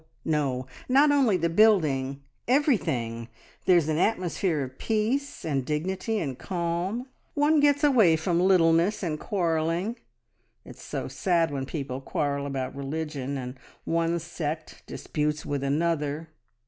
[0.25, 0.65] No!
[0.89, 3.27] Not only the building everything!
[3.67, 7.05] There's an atmosphere of peace, and dignity, and calm.
[7.35, 9.97] One gets away from littleness and quarrelling.
[10.65, 16.29] It's so sad when people quarrel about religion, and one sect disputes with another..."